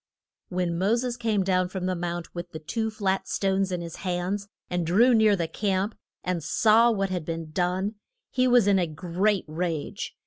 [0.49, 3.97] When Mo ses came down from the mount with the two flat stones in his
[3.97, 5.93] hands, and drew near the camp,
[6.23, 7.93] and saw what had been done,
[8.31, 10.15] he was in a great rage.